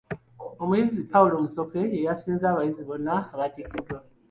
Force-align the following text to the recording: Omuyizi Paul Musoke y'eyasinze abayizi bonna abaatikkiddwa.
Omuyizi 0.61 0.99
Paul 1.11 1.31
Musoke 1.43 1.81
y'eyasinze 2.01 2.43
abayizi 2.47 2.83
bonna 2.89 3.15
abaatikkiddwa. 3.33 3.97